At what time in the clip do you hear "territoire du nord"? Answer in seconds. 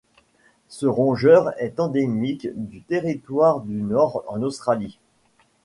2.81-4.23